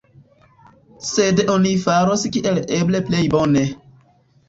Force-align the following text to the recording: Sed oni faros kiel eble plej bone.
Sed 1.09 1.43
oni 1.57 1.75
faros 1.85 2.27
kiel 2.39 2.61
eble 2.81 3.07
plej 3.11 3.25
bone. 3.39 3.67